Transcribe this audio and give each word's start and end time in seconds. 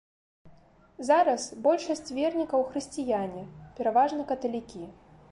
Зараз 1.09 1.43
большасць 1.67 2.09
вернікаў 2.19 2.65
хрысціяне, 2.69 3.43
пераважна 3.81 4.25
каталікі. 4.33 4.83